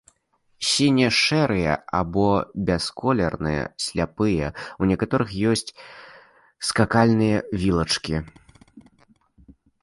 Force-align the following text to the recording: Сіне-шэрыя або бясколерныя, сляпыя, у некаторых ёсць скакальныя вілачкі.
Сіне-шэрыя 0.69 1.73
або 1.99 2.23
бясколерныя, 2.69 3.63
сляпыя, 3.89 4.47
у 4.85 4.89
некаторых 4.93 5.29
ёсць 5.51 5.65
скакальныя 6.71 7.37
вілачкі. 7.67 8.17